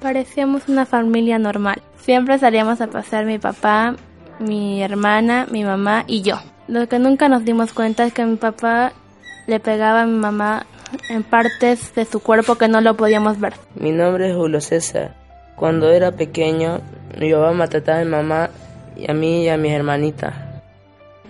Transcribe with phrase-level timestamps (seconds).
[0.00, 1.82] Parecíamos una familia normal.
[1.98, 3.96] Siempre salíamos a pasar mi papá,
[4.38, 6.36] mi hermana, mi mamá y yo.
[6.68, 8.92] Lo que nunca nos dimos cuenta es que mi papá
[9.46, 10.66] le pegaba a mi mamá
[11.08, 13.54] en partes de su cuerpo que no lo podíamos ver.
[13.74, 15.14] Mi nombre es Julio César.
[15.56, 16.80] Cuando era pequeño,
[17.18, 18.50] mi papá maltrataba a mi mamá
[18.96, 20.34] y a mí y a mis hermanitas.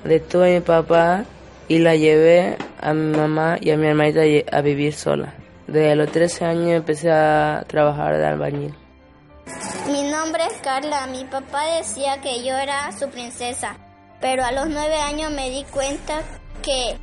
[0.05, 1.25] Detuve a mi papá
[1.69, 5.33] y la llevé a mi mamá y a mi hermanita a vivir sola.
[5.67, 8.75] Desde los 13 años empecé a trabajar de albañil.
[9.91, 11.07] Mi nombre es Carla.
[11.07, 13.77] Mi papá decía que yo era su princesa,
[14.21, 16.23] pero a los 9 años me di cuenta
[16.63, 16.97] que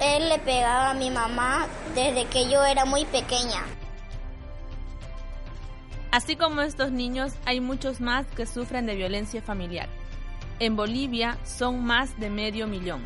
[0.00, 3.64] él le pegaba a mi mamá desde que yo era muy pequeña.
[6.10, 9.88] Así como estos niños, hay muchos más que sufren de violencia familiar.
[10.58, 13.04] En Bolivia son más de medio millón.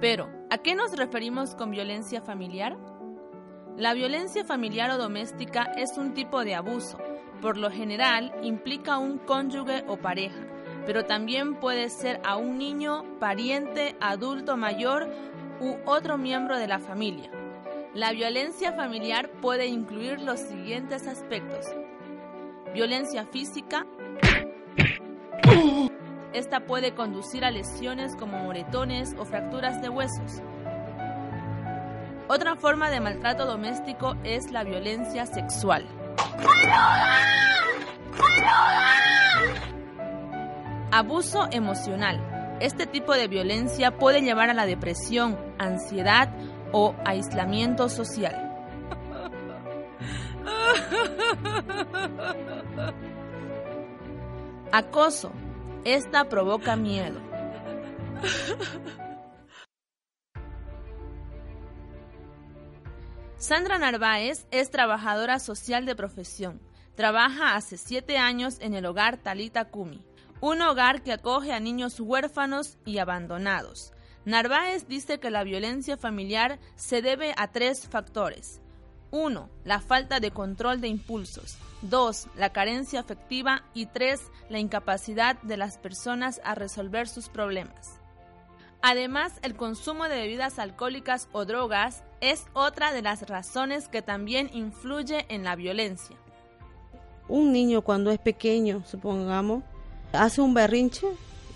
[0.00, 2.78] Pero, ¿a qué nos referimos con violencia familiar?
[3.76, 6.98] La violencia familiar o doméstica es un tipo de abuso.
[7.42, 10.40] Por lo general, implica un cónyuge o pareja,
[10.86, 15.08] pero también puede ser a un niño, pariente, adulto mayor
[15.60, 17.30] u otro miembro de la familia.
[17.94, 21.66] La violencia familiar puede incluir los siguientes aspectos.
[22.72, 23.86] Violencia física,
[26.32, 30.40] esta puede conducir a lesiones como moretones o fracturas de huesos.
[32.28, 35.84] Otra forma de maltrato doméstico es la violencia sexual.
[40.92, 42.56] Abuso emocional.
[42.60, 46.32] Este tipo de violencia puede llevar a la depresión, ansiedad
[46.70, 48.46] o aislamiento social.
[54.72, 55.32] Acoso.
[55.84, 57.18] Esta provoca miedo.
[63.38, 66.60] Sandra Narváez es trabajadora social de profesión.
[66.96, 70.04] Trabaja hace siete años en el hogar Talita Kumi,
[70.42, 73.94] un hogar que acoge a niños huérfanos y abandonados.
[74.26, 78.60] Narváez dice que la violencia familiar se debe a tres factores.
[79.10, 79.48] 1.
[79.64, 81.56] La falta de control de impulsos.
[81.82, 82.28] 2.
[82.36, 83.62] La carencia afectiva.
[83.74, 84.20] Y 3.
[84.48, 88.00] La incapacidad de las personas a resolver sus problemas.
[88.82, 94.50] Además, el consumo de bebidas alcohólicas o drogas es otra de las razones que también
[94.54, 96.16] influye en la violencia.
[97.28, 99.62] Un niño cuando es pequeño, supongamos,
[100.12, 101.06] hace un berrinche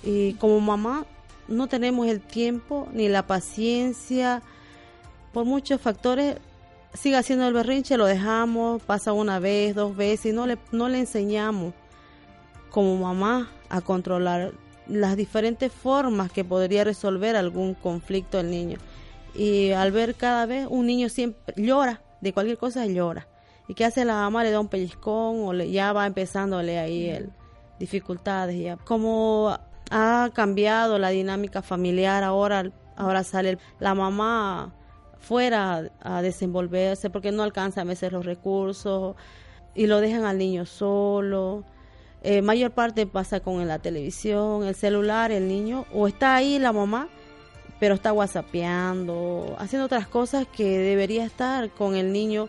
[0.03, 1.07] y como mamá
[1.49, 4.43] no tenemos el tiempo ni la paciencia,
[5.33, 6.37] por muchos factores
[6.95, 10.89] sigue haciendo el berrinche, lo dejamos, pasa una vez, dos veces y no le, no
[10.89, 11.75] le enseñamos
[12.71, 14.53] como mamá a controlar
[14.87, 18.79] las diferentes formas que podría resolver algún conflicto el niño.
[19.35, 23.27] Y al ver cada vez un niño siempre llora, de cualquier cosa llora.
[23.69, 24.45] ¿Y qué hace la mamá?
[24.45, 27.31] Le da un pellizcón o le, ya va empezándole ahí el,
[27.79, 28.61] dificultades.
[28.61, 28.77] Ya.
[28.77, 29.57] Como
[29.91, 34.75] ha cambiado la dinámica familiar, ahora, ahora sale la mamá
[35.25, 39.17] fuera a desenvolverse porque no alcanza a veces los recursos
[39.75, 41.65] y lo dejan al niño solo.
[42.23, 46.73] Eh, mayor parte pasa con la televisión, el celular, el niño, o está ahí la
[46.73, 47.09] mamá,
[47.81, 52.49] pero está whatsappeando, haciendo otras cosas que debería estar con el niño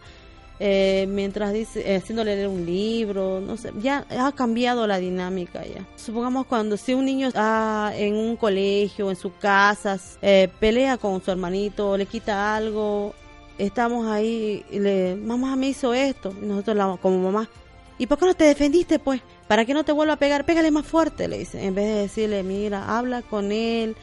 [0.59, 5.85] eh, mientras dice, haciéndole leer un libro, no sé, ya ha cambiado la dinámica ya.
[5.97, 11.21] Supongamos cuando si un niño está en un colegio, en su casa, eh, pelea con
[11.21, 13.13] su hermanito, le quita algo,
[13.57, 17.49] estamos ahí y le, mamá me hizo esto, y nosotros como mamá,
[17.97, 19.21] ¿y por qué no te defendiste pues?
[19.49, 22.01] Para que no te vuelva a pegar, pégale más fuerte, le dice, en vez de
[22.01, 23.95] decirle, mira, habla con él,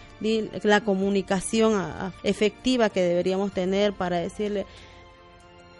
[0.63, 1.83] la comunicación
[2.23, 4.67] efectiva que deberíamos tener para decirle,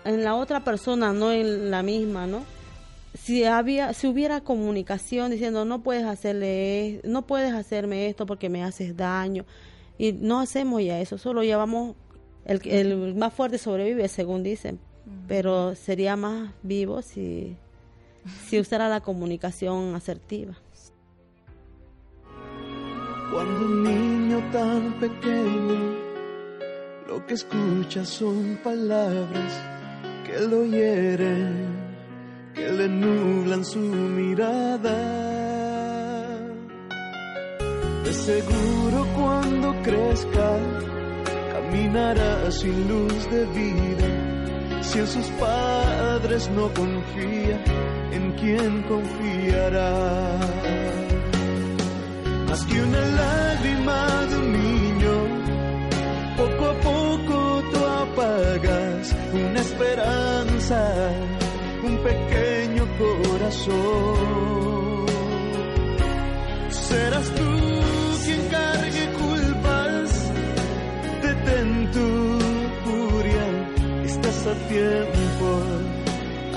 [0.05, 2.45] en la otra persona, no en la misma, ¿no?
[3.15, 8.65] Si había, si hubiera comunicación diciendo no puedes hacerle, no puedes hacerme esto porque me
[8.65, 9.45] haces daño,
[9.99, 11.95] y no hacemos ya eso, solo llevamos
[12.45, 14.81] el, el más fuerte sobrevive, según dicen,
[15.29, 17.57] pero sería más vivo si,
[18.47, 20.55] si usara la comunicación asertiva.
[23.31, 25.97] Cuando un niño tan pequeño,
[27.09, 29.72] lo que escucha son palabras
[30.33, 31.53] que lo hieren,
[32.55, 34.99] que le nublan su mirada.
[38.05, 40.51] De seguro cuando crezca,
[41.53, 44.09] caminará sin luz de vida.
[44.83, 47.57] Si en sus padres no confía,
[48.13, 50.39] ¿en quién confiará?
[52.49, 55.15] Más que una lágrima de un niño,
[56.37, 61.11] poco a poco tú apagas una esperanza,
[61.83, 65.07] un pequeño corazón.
[66.71, 67.51] Serás tú
[68.25, 70.31] quien cargue culpas,
[71.23, 72.09] detén tu
[72.85, 73.47] furia,
[74.05, 75.49] estás a tiempo,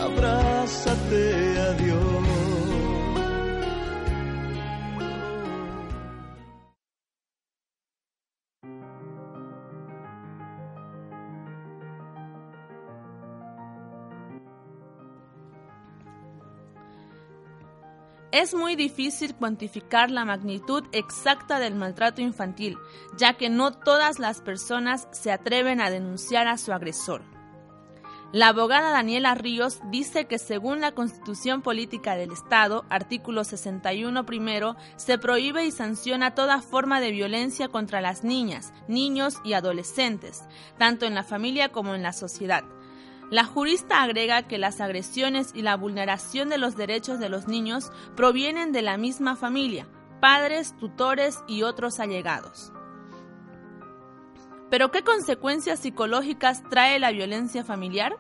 [0.05, 1.44] abrázate
[18.35, 22.77] Es muy difícil cuantificar la magnitud exacta del maltrato infantil,
[23.17, 27.21] ya que no todas las personas se atreven a denunciar a su agresor.
[28.33, 34.75] La abogada Daniela Ríos dice que según la Constitución Política del Estado, artículo 61 primero,
[34.97, 40.43] se prohíbe y sanciona toda forma de violencia contra las niñas, niños y adolescentes,
[40.77, 42.65] tanto en la familia como en la sociedad.
[43.31, 47.91] La jurista agrega que las agresiones y la vulneración de los derechos de los niños
[48.15, 49.87] provienen de la misma familia,
[50.21, 52.71] padres, tutores y otros allegados.
[54.69, 58.17] ¿Pero qué consecuencias psicológicas trae la violencia familiar?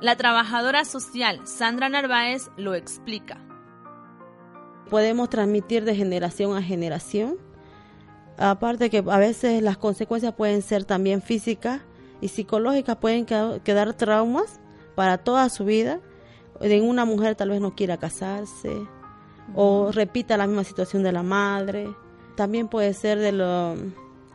[0.00, 3.40] La trabajadora social Sandra Narváez lo explica.
[4.90, 7.36] Podemos transmitir de generación a generación.
[8.38, 11.80] Aparte que a veces las consecuencias pueden ser también físicas
[12.20, 14.60] y psicológicas, pueden quedar traumas
[14.94, 16.00] para toda su vida.
[16.60, 18.74] En una mujer tal vez no quiera casarse
[19.54, 21.88] o repita la misma situación de la madre.
[22.36, 23.76] También puede ser de lo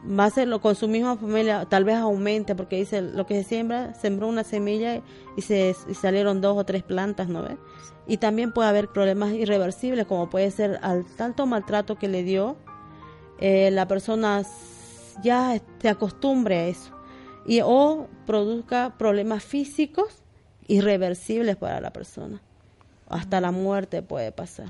[0.07, 3.47] va a hacerlo con su misma familia, tal vez aumente, porque dice lo que se
[3.47, 5.01] siembra, sembró una semilla
[5.37, 7.57] y se y salieron dos o tres plantas, ¿no ves?
[8.07, 12.57] Y también puede haber problemas irreversibles, como puede ser al tanto maltrato que le dio,
[13.39, 14.43] eh, la persona
[15.23, 16.91] ya se acostumbre a eso,
[17.45, 20.21] y o produzca problemas físicos
[20.67, 22.41] irreversibles para la persona.
[23.09, 24.69] Hasta la muerte puede pasar.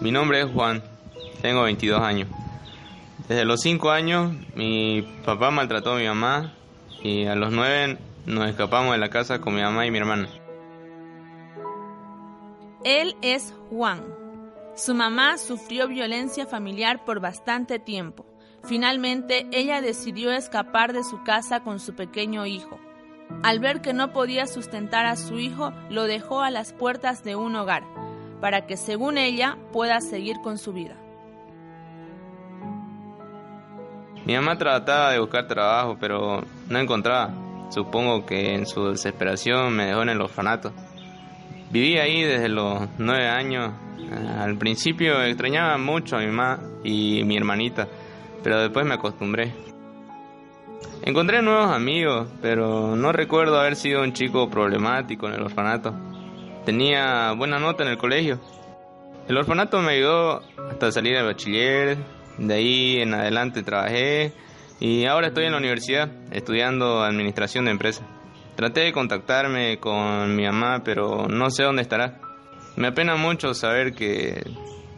[0.00, 0.82] Mi nombre es Juan,
[1.42, 2.28] tengo 22 años.
[3.28, 6.54] Desde los 5 años mi papá maltrató a mi mamá
[7.02, 10.28] y a los 9 nos escapamos de la casa con mi mamá y mi hermana.
[12.88, 14.02] Él es Juan.
[14.74, 18.24] Su mamá sufrió violencia familiar por bastante tiempo.
[18.64, 22.80] Finalmente, ella decidió escapar de su casa con su pequeño hijo.
[23.42, 27.36] Al ver que no podía sustentar a su hijo, lo dejó a las puertas de
[27.36, 27.84] un hogar
[28.40, 30.96] para que según ella pueda seguir con su vida.
[34.24, 37.34] Mi mamá trataba de buscar trabajo, pero no encontraba.
[37.68, 40.72] Supongo que en su desesperación me dejó en el orfanato.
[41.70, 43.72] Viví ahí desde los nueve años.
[44.38, 47.86] Al principio extrañaba mucho a mi mamá y mi hermanita,
[48.42, 49.52] pero después me acostumbré.
[51.02, 55.94] Encontré nuevos amigos, pero no recuerdo haber sido un chico problemático en el orfanato.
[56.64, 58.40] Tenía buena nota en el colegio.
[59.28, 61.98] El orfanato me ayudó hasta salir del bachiller,
[62.38, 64.32] de ahí en adelante trabajé
[64.80, 68.06] y ahora estoy en la universidad estudiando administración de empresas.
[68.58, 72.18] Traté de contactarme con mi mamá, pero no sé dónde estará.
[72.74, 74.42] Me apena mucho saber que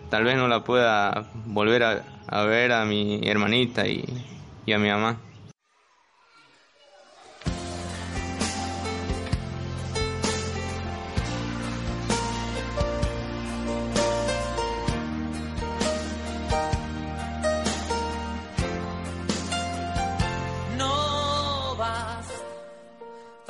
[0.08, 4.02] tal vez no la pueda volver a, ver a mi hermanita y
[4.72, 5.20] a mi mamá.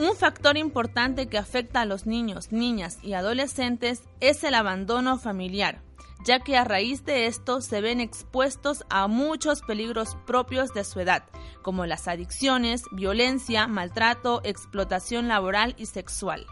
[0.00, 5.82] Un factor importante que afecta a los niños, niñas y adolescentes es el abandono familiar,
[6.24, 11.00] ya que a raíz de esto se ven expuestos a muchos peligros propios de su
[11.00, 11.24] edad,
[11.60, 16.46] como las adicciones, violencia, maltrato, explotación laboral y sexual.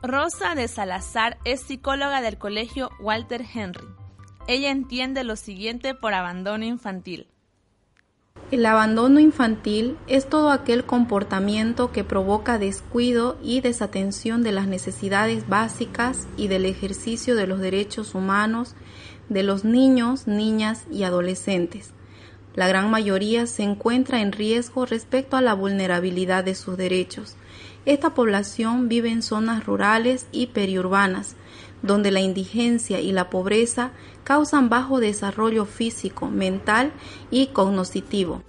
[0.00, 3.88] Rosa de Salazar es psicóloga del colegio Walter Henry.
[4.46, 7.26] Ella entiende lo siguiente por abandono infantil.
[8.50, 15.46] El abandono infantil es todo aquel comportamiento que provoca descuido y desatención de las necesidades
[15.46, 18.74] básicas y del ejercicio de los derechos humanos
[19.28, 21.90] de los niños, niñas y adolescentes.
[22.54, 27.36] La gran mayoría se encuentra en riesgo respecto a la vulnerabilidad de sus derechos.
[27.84, 31.36] Esta población vive en zonas rurales y periurbanas,
[31.82, 33.92] donde la indigencia y la pobreza
[34.24, 36.92] causan bajo desarrollo físico, mental
[37.30, 38.42] y cognoscitivo.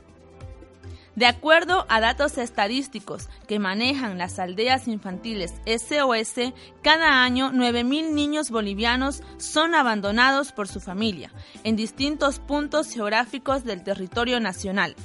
[1.19, 8.51] De acuerdo a datos estadísticos que manejan las aldeas infantiles SOS, cada año 9.000 niños
[8.51, 11.29] bolivianos son abandonados por su familia
[11.65, 14.95] en distintos puntos geográficos del territorio nacional,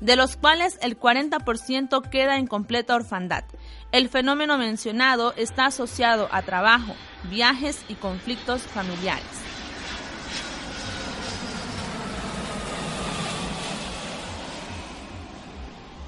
[0.00, 3.44] de los cuales el 40% queda en completa orfandad.
[3.90, 6.94] El fenómeno mencionado está asociado a trabajo,
[7.30, 9.24] viajes y conflictos familiares.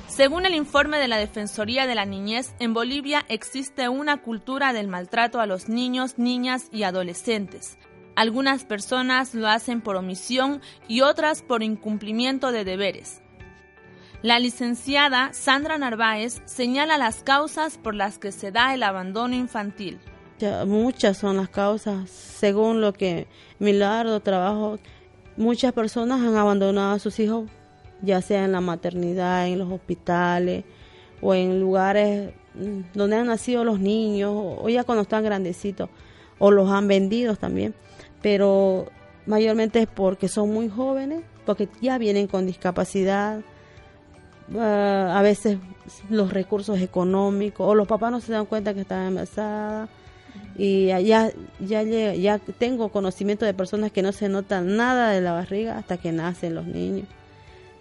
[0.09, 4.87] Según el informe de la Defensoría de la Niñez, en Bolivia existe una cultura del
[4.87, 7.79] maltrato a los niños, niñas y adolescentes.
[8.15, 13.23] Algunas personas lo hacen por omisión y otras por incumplimiento de deberes.
[14.23, 19.99] La licenciada Sandra Narváez señala las causas por las que se da el abandono infantil.
[20.67, 24.79] muchas son las causas, según lo que mi largo trabajo,
[25.39, 27.49] muchas personas han abandonado a sus hijos,
[28.03, 30.65] ya sea en la maternidad, en los hospitales
[31.23, 35.89] o en lugares mm, donde han nacido los niños o ya cuando están grandecitos
[36.39, 37.75] o los han vendido también,
[38.21, 38.87] pero
[39.25, 43.41] mayormente es porque son muy jóvenes, porque ya vienen con discapacidad,
[44.59, 45.59] Ah, a veces
[46.09, 49.89] los recursos económicos o los papás no se dan cuenta que están embarazadas
[50.57, 51.31] y ya,
[51.61, 55.97] ya, ya tengo conocimiento de personas que no se notan nada de la barriga hasta
[55.97, 57.07] que nacen los niños.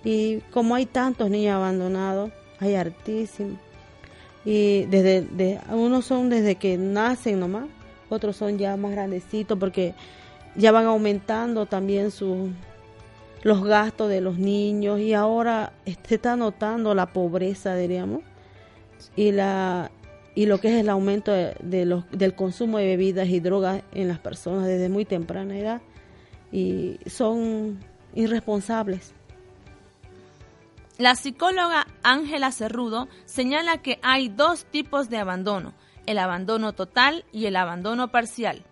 [0.04, 3.60] Y como hay tantos niños abandonados, hay hartísimos.
[4.46, 7.66] Y desde de, unos son desde que nacen nomás,
[8.10, 9.94] otros son ya más grandecitos porque
[10.56, 12.50] ya van aumentando también su,
[13.44, 18.22] los gastos de los niños y ahora se está notando la pobreza, diríamos,
[19.16, 19.92] y la
[20.36, 24.08] y lo que es el aumento de, los, del consumo de bebidas y drogas en
[24.08, 25.82] las personas desde muy temprana edad
[26.52, 27.80] y son
[28.16, 29.14] irresponsables.
[30.98, 35.74] La psicóloga Ángela Cerrudo señala que hay dos tipos de abandono,
[36.06, 38.64] el abandono total y el abandono parcial.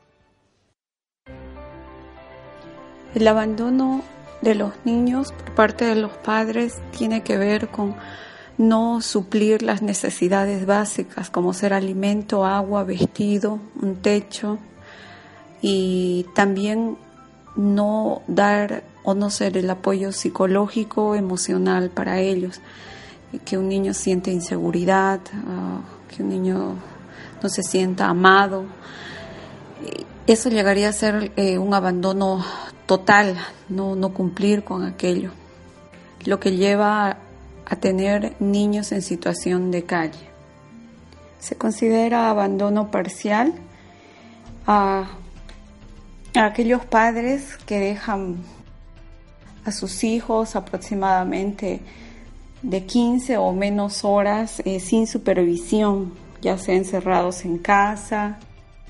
[3.13, 4.03] El abandono
[4.41, 7.95] de los niños por parte de los padres tiene que ver con
[8.57, 14.57] no suplir las necesidades básicas como ser alimento, agua, vestido, un techo
[15.61, 16.97] y también
[17.55, 22.59] no dar o no ser el apoyo psicológico, emocional para ellos,
[23.45, 25.79] que un niño siente inseguridad, ah,
[26.09, 26.75] que un niño
[27.41, 28.65] no se sienta amado.
[30.25, 32.43] Eso llegaría a ser eh, un abandono
[32.87, 33.37] total,
[33.69, 35.31] no, no cumplir con aquello,
[36.25, 37.17] lo que lleva
[37.65, 40.29] a tener niños en situación de calle.
[41.39, 43.53] Se considera abandono parcial
[44.65, 45.09] a,
[46.33, 48.37] aquellos padres que dejan
[49.65, 51.81] a sus hijos aproximadamente
[52.61, 58.39] de 15 o menos horas eh, sin supervisión, ya sea encerrados en casa,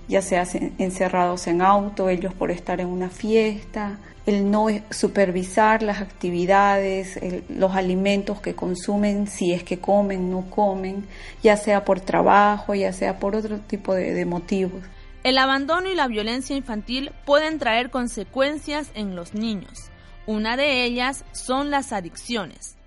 [0.07, 0.45] ya sea
[0.77, 7.75] encerrados en auto, ellos por estar en una fiesta, el no supervisar las actividades, los
[7.75, 11.05] alimentos que consumen, si es que comen, no comen,
[11.41, 14.83] ya sea por trabajo, ya sea por otro tipo de, de motivos.
[15.23, 19.91] El abandono y la violencia infantil pueden traer consecuencias en los niños.
[20.25, 22.77] Una de ellas son las adicciones.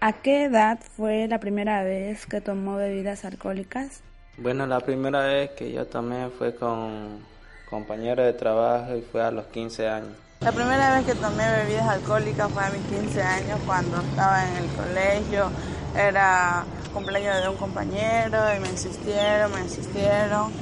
[0.00, 4.02] ¿A qué edad fue la primera vez que tomó bebidas alcohólicas?
[4.36, 7.20] Bueno, la primera vez que yo tomé fue con
[7.70, 10.12] compañero de trabajo y fue a los 15 años.
[10.40, 14.56] La primera vez que tomé bebidas alcohólicas fue a mis 15 años cuando estaba en
[14.56, 15.50] el colegio.
[15.96, 20.52] Era cumpleaños de un compañero y me insistieron, me insistieron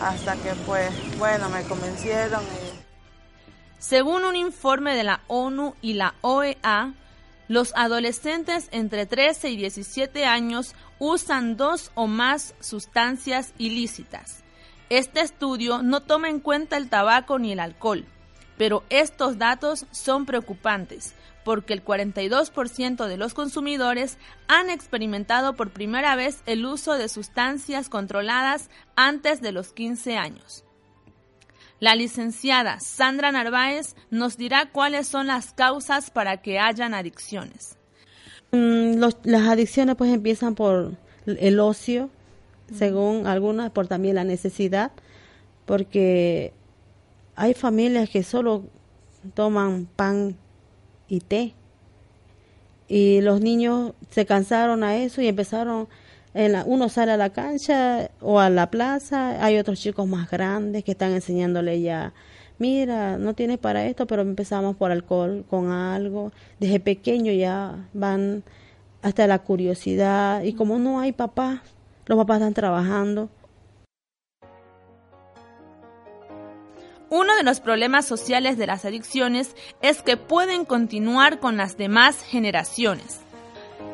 [0.00, 2.42] hasta que pues bueno, me convencieron.
[3.78, 6.94] Según un informe de la ONU y la OEA,
[7.48, 14.42] los adolescentes entre 13 y 17 años usan dos o más sustancias ilícitas.
[14.88, 18.06] Este estudio no toma en cuenta el tabaco ni el alcohol,
[18.56, 21.14] pero estos datos son preocupantes
[21.46, 27.88] porque el 42% de los consumidores han experimentado por primera vez el uso de sustancias
[27.88, 30.64] controladas antes de los 15 años.
[31.78, 37.78] La licenciada Sandra Narváez nos dirá cuáles son las causas para que hayan adicciones.
[38.52, 40.92] Mm, las adicciones pues empiezan por
[41.26, 42.10] el ocio,
[42.72, 44.92] según algunas, por también la necesidad,
[45.64, 46.52] porque
[47.34, 48.64] hay familias que solo
[49.34, 50.36] toman pan
[51.08, 51.54] y té.
[52.88, 55.88] Y los niños se cansaron a eso y empezaron,
[56.34, 60.30] en la, uno sale a la cancha o a la plaza, hay otros chicos más
[60.30, 62.12] grandes que están enseñándole ya,
[62.58, 66.32] mira, no tienes para esto, pero empezamos por alcohol con algo.
[66.60, 68.42] Desde pequeño ya van
[69.02, 71.60] hasta la curiosidad y como no hay papás,
[72.06, 73.28] los papás están trabajando,
[77.08, 82.20] Uno de los problemas sociales de las adicciones es que pueden continuar con las demás
[82.20, 83.20] generaciones.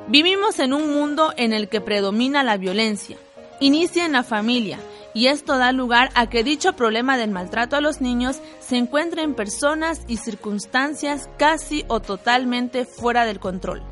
[0.09, 3.19] Vivimos en un mundo en el que predomina la violencia.
[3.61, 4.79] Inicia en la familia
[5.15, 9.23] y esto da lugar a que dicho problema del maltrato a los niños se encuentre
[9.23, 13.83] en personas y circunstancias casi o totalmente fuera del control.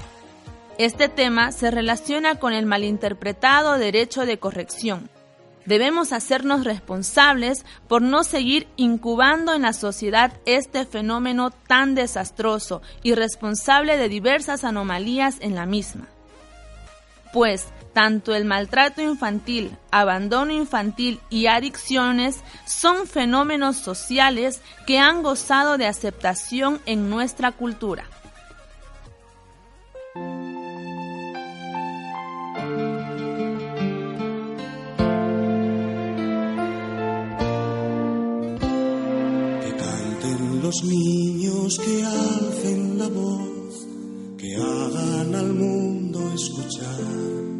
[0.78, 5.10] Este tema se relaciona con el malinterpretado derecho de corrección,
[5.66, 13.14] Debemos hacernos responsables por no seguir incubando en la sociedad este fenómeno tan desastroso y
[13.14, 16.08] responsable de diversas anomalías en la misma.
[17.32, 25.78] Pues tanto el maltrato infantil, abandono infantil y adicciones son fenómenos sociales que han gozado
[25.78, 28.04] de aceptación en nuestra cultura.
[40.70, 43.86] los niños que alcen la voz,
[44.38, 46.96] que hagan al mundo escuchar,
[47.58, 47.59] que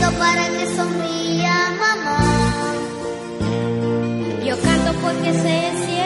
[0.00, 2.20] canto para que sonría mamá.
[4.44, 5.99] Yo canto porque sé para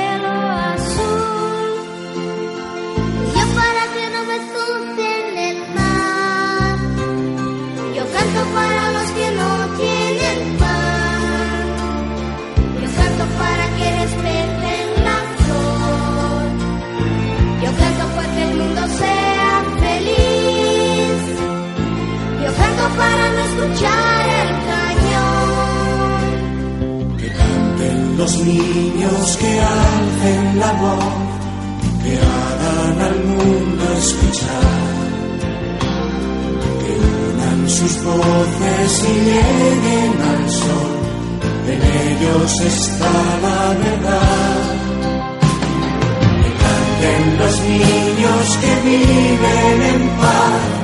[23.46, 26.16] escuchar el cañón.
[27.18, 31.14] Que canten los niños, que alcen la voz,
[32.02, 34.82] que hagan al mundo escuchar.
[36.82, 36.92] Que
[37.30, 40.92] unan sus voces y lleguen al sol,
[41.72, 43.14] en ellos está
[43.46, 44.62] la verdad.
[46.40, 50.83] Que canten los niños que viven en paz